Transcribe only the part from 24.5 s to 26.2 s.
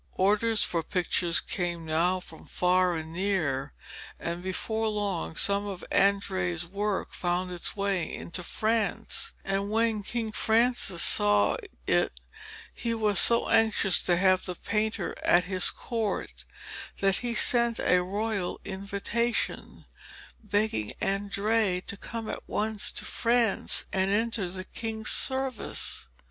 king's service.